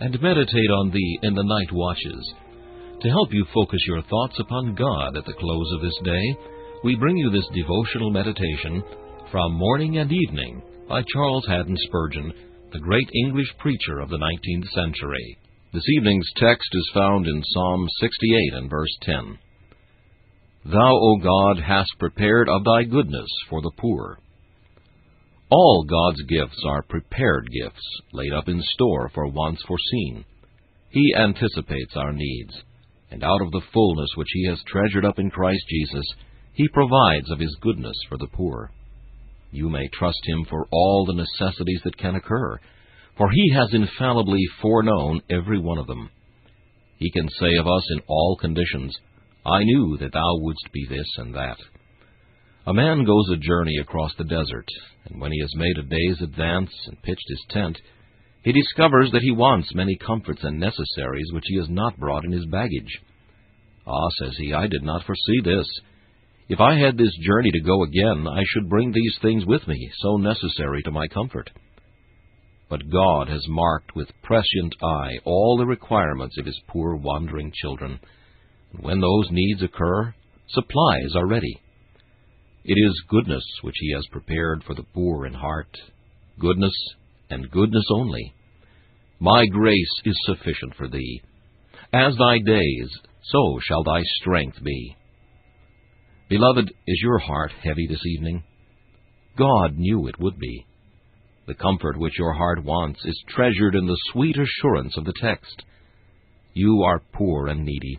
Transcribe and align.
and 0.00 0.20
meditate 0.22 0.70
on 0.70 0.90
thee 0.90 1.18
in 1.22 1.34
the 1.34 1.42
night 1.42 1.72
watches. 1.72 2.34
To 3.02 3.08
help 3.08 3.32
you 3.32 3.44
focus 3.54 3.80
your 3.86 4.02
thoughts 4.02 4.38
upon 4.40 4.74
God 4.74 5.16
at 5.16 5.24
the 5.24 5.32
close 5.32 5.72
of 5.74 5.82
this 5.82 5.98
day, 6.04 6.36
we 6.84 6.96
bring 6.96 7.16
you 7.16 7.30
this 7.30 7.48
devotional 7.54 8.10
meditation 8.10 8.82
from 9.30 9.54
Morning 9.54 9.98
and 9.98 10.10
Evening 10.10 10.62
by 10.88 11.02
Charles 11.12 11.46
Haddon 11.48 11.76
Spurgeon, 11.86 12.32
the 12.72 12.78
great 12.78 13.08
English 13.24 13.48
preacher 13.58 14.00
of 14.00 14.10
the 14.10 14.18
19th 14.18 14.68
century. 14.70 15.38
This 15.72 15.84
evening's 15.98 16.30
text 16.36 16.68
is 16.72 16.90
found 16.94 17.26
in 17.26 17.42
Psalm 17.44 17.86
68 18.00 18.54
and 18.54 18.70
verse 18.70 18.96
10. 19.02 19.38
Thou, 20.66 20.92
O 20.92 21.16
God, 21.16 21.62
hast 21.62 21.98
prepared 21.98 22.48
of 22.48 22.64
thy 22.64 22.84
goodness 22.84 23.28
for 23.50 23.60
the 23.62 23.72
poor 23.78 24.18
all 25.50 25.84
God's 25.88 26.22
gifts 26.28 26.62
are 26.66 26.82
prepared 26.82 27.48
gifts, 27.50 27.82
laid 28.12 28.32
up 28.32 28.48
in 28.48 28.60
store 28.74 29.10
for 29.14 29.26
wants 29.28 29.62
foreseen. 29.66 30.24
He 30.90 31.14
anticipates 31.16 31.96
our 31.96 32.12
needs, 32.12 32.62
and 33.10 33.24
out 33.24 33.40
of 33.40 33.50
the 33.50 33.62
fullness 33.72 34.10
which 34.16 34.28
He 34.32 34.46
has 34.46 34.62
treasured 34.66 35.04
up 35.04 35.18
in 35.18 35.30
Christ 35.30 35.64
Jesus, 35.68 36.04
He 36.52 36.68
provides 36.68 37.30
of 37.30 37.38
His 37.38 37.56
goodness 37.60 37.96
for 38.08 38.18
the 38.18 38.26
poor. 38.26 38.70
You 39.50 39.70
may 39.70 39.88
trust 39.88 40.20
Him 40.26 40.44
for 40.48 40.66
all 40.70 41.06
the 41.06 41.14
necessities 41.14 41.80
that 41.84 41.96
can 41.96 42.14
occur, 42.14 42.58
for 43.16 43.30
He 43.30 43.52
has 43.54 43.72
infallibly 43.72 44.42
foreknown 44.60 45.22
every 45.30 45.58
one 45.58 45.78
of 45.78 45.86
them. 45.86 46.10
He 46.98 47.10
can 47.10 47.28
say 47.28 47.56
of 47.58 47.66
us 47.66 47.90
in 47.92 48.00
all 48.06 48.36
conditions, 48.38 48.94
I 49.46 49.62
knew 49.64 49.96
that 49.98 50.12
thou 50.12 50.36
wouldst 50.40 50.72
be 50.72 50.86
this 50.90 51.08
and 51.16 51.34
that. 51.34 51.56
A 52.68 52.74
man 52.74 53.02
goes 53.04 53.24
a 53.32 53.38
journey 53.38 53.78
across 53.80 54.12
the 54.18 54.24
desert, 54.24 54.68
and 55.06 55.18
when 55.18 55.32
he 55.32 55.40
has 55.40 55.56
made 55.56 55.78
a 55.78 55.88
day's 55.88 56.20
advance 56.20 56.70
and 56.86 57.00
pitched 57.00 57.24
his 57.26 57.42
tent, 57.48 57.80
he 58.42 58.52
discovers 58.52 59.10
that 59.10 59.22
he 59.22 59.30
wants 59.30 59.74
many 59.74 59.96
comforts 59.96 60.44
and 60.44 60.60
necessaries 60.60 61.32
which 61.32 61.46
he 61.46 61.56
has 61.56 61.70
not 61.70 61.96
brought 61.96 62.26
in 62.26 62.32
his 62.32 62.44
baggage. 62.44 63.00
Ah, 63.86 64.08
says 64.18 64.36
he, 64.36 64.52
I 64.52 64.66
did 64.66 64.82
not 64.82 65.06
foresee 65.06 65.40
this. 65.42 65.66
If 66.50 66.60
I 66.60 66.76
had 66.76 66.98
this 66.98 67.16
journey 67.22 67.50
to 67.52 67.60
go 67.60 67.84
again, 67.84 68.26
I 68.28 68.42
should 68.48 68.68
bring 68.68 68.92
these 68.92 69.16
things 69.22 69.46
with 69.46 69.66
me, 69.66 69.90
so 70.00 70.18
necessary 70.18 70.82
to 70.82 70.90
my 70.90 71.06
comfort. 71.08 71.48
But 72.68 72.90
God 72.90 73.30
has 73.30 73.46
marked 73.48 73.96
with 73.96 74.12
prescient 74.22 74.74
eye 74.82 75.20
all 75.24 75.56
the 75.56 75.64
requirements 75.64 76.36
of 76.38 76.44
His 76.44 76.60
poor 76.68 76.96
wandering 76.96 77.50
children, 77.54 77.98
and 78.74 78.84
when 78.84 79.00
those 79.00 79.28
needs 79.30 79.62
occur, 79.62 80.14
supplies 80.50 81.16
are 81.16 81.26
ready. 81.26 81.62
It 82.70 82.76
is 82.76 83.02
goodness 83.08 83.44
which 83.62 83.76
he 83.80 83.94
has 83.94 84.06
prepared 84.12 84.62
for 84.62 84.74
the 84.74 84.82
poor 84.82 85.24
in 85.24 85.32
heart, 85.32 85.74
goodness 86.38 86.74
and 87.30 87.50
goodness 87.50 87.86
only. 87.90 88.34
My 89.18 89.46
grace 89.46 90.02
is 90.04 90.14
sufficient 90.26 90.74
for 90.76 90.86
thee. 90.86 91.22
As 91.94 92.14
thy 92.18 92.36
days, 92.44 92.90
so 93.22 93.58
shall 93.66 93.84
thy 93.84 94.02
strength 94.20 94.62
be. 94.62 94.94
Beloved, 96.28 96.70
is 96.86 97.00
your 97.02 97.18
heart 97.18 97.52
heavy 97.64 97.86
this 97.88 98.04
evening? 98.04 98.44
God 99.38 99.78
knew 99.78 100.06
it 100.06 100.20
would 100.20 100.38
be. 100.38 100.66
The 101.46 101.54
comfort 101.54 101.98
which 101.98 102.18
your 102.18 102.34
heart 102.34 102.62
wants 102.62 103.00
is 103.06 103.24
treasured 103.28 103.76
in 103.76 103.86
the 103.86 103.98
sweet 104.12 104.36
assurance 104.36 104.94
of 104.98 105.06
the 105.06 105.14
text. 105.22 105.62
You 106.52 106.82
are 106.82 107.00
poor 107.14 107.48
and 107.48 107.64
needy, 107.64 107.98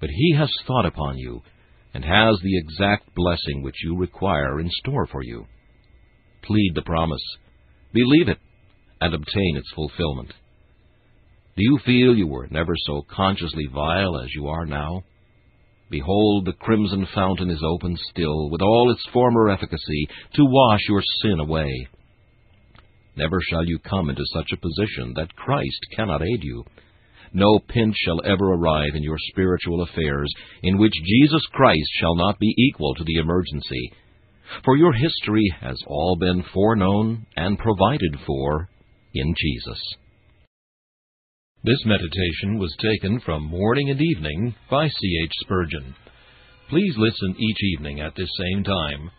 but 0.00 0.08
He 0.08 0.34
has 0.34 0.50
thought 0.66 0.86
upon 0.86 1.18
you 1.18 1.42
and 1.94 2.04
has 2.04 2.38
the 2.42 2.58
exact 2.58 3.14
blessing 3.14 3.62
which 3.62 3.82
you 3.82 3.96
require 3.96 4.60
in 4.60 4.68
store 4.70 5.06
for 5.06 5.22
you. 5.22 5.46
Plead 6.42 6.72
the 6.74 6.82
promise, 6.82 7.22
believe 7.92 8.28
it, 8.28 8.38
and 9.00 9.14
obtain 9.14 9.56
its 9.56 9.70
fulfillment. 9.74 10.32
Do 11.56 11.64
you 11.64 11.78
feel 11.84 12.16
you 12.16 12.26
were 12.26 12.46
never 12.50 12.74
so 12.76 13.04
consciously 13.10 13.66
vile 13.72 14.18
as 14.18 14.32
you 14.34 14.46
are 14.48 14.66
now? 14.66 15.02
Behold, 15.90 16.44
the 16.44 16.52
crimson 16.52 17.06
fountain 17.14 17.50
is 17.50 17.62
open 17.64 17.96
still, 18.10 18.50
with 18.50 18.60
all 18.60 18.90
its 18.92 19.04
former 19.12 19.48
efficacy, 19.48 20.08
to 20.34 20.44
wash 20.44 20.80
your 20.88 21.02
sin 21.22 21.40
away. 21.40 21.88
Never 23.16 23.40
shall 23.40 23.64
you 23.64 23.78
come 23.78 24.10
into 24.10 24.22
such 24.32 24.52
a 24.52 24.56
position 24.56 25.14
that 25.16 25.34
Christ 25.34 25.86
cannot 25.96 26.22
aid 26.22 26.44
you. 26.44 26.64
No 27.32 27.58
pinch 27.68 27.96
shall 27.96 28.20
ever 28.24 28.52
arrive 28.52 28.94
in 28.94 29.02
your 29.02 29.18
spiritual 29.30 29.82
affairs 29.82 30.32
in 30.62 30.78
which 30.78 30.92
Jesus 31.04 31.42
Christ 31.52 31.88
shall 32.00 32.16
not 32.16 32.38
be 32.38 32.54
equal 32.56 32.94
to 32.94 33.04
the 33.04 33.16
emergency. 33.20 33.92
For 34.64 34.76
your 34.76 34.92
history 34.92 35.54
has 35.60 35.76
all 35.86 36.16
been 36.18 36.42
foreknown 36.54 37.26
and 37.36 37.58
provided 37.58 38.16
for 38.26 38.68
in 39.14 39.34
Jesus. 39.36 39.80
This 41.64 41.84
meditation 41.84 42.58
was 42.58 42.74
taken 42.80 43.20
from 43.20 43.44
Morning 43.44 43.90
and 43.90 44.00
Evening 44.00 44.54
by 44.70 44.86
C. 44.88 45.20
H. 45.24 45.32
Spurgeon. 45.40 45.94
Please 46.70 46.94
listen 46.96 47.34
each 47.38 47.62
evening 47.74 48.00
at 48.00 48.14
this 48.16 48.30
same 48.38 48.62
time 48.62 49.10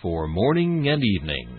for 0.00 0.26
Morning 0.26 0.88
and 0.88 1.02
Evening. 1.04 1.58